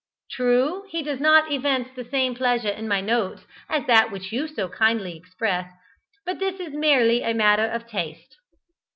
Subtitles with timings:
[0.31, 4.47] True, he does not evince the same pleasure in my notes as that which you
[4.47, 5.71] so kindly express,
[6.25, 8.37] but this is merely a matter of taste."